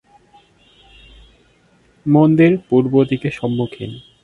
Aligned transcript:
মন্দির 2.05 2.51
পূর্ব 2.69 2.93
দিকে 3.03 3.29
সম্মুখীন। 3.31 3.91